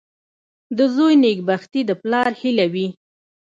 •د 0.77 0.79
زوی 0.95 1.13
نېکبختي 1.23 1.81
د 1.85 1.91
پلار 2.01 2.29
هیله 2.41 2.65
وي. 2.73 2.87